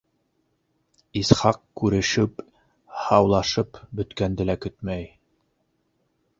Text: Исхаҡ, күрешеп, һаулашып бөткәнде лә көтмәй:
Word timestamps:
Исхаҡ, 1.21 1.59
күрешеп, 1.81 2.43
һаулашып 3.03 3.81
бөткәнде 4.01 4.51
лә 4.51 4.59
көтмәй: 4.67 5.11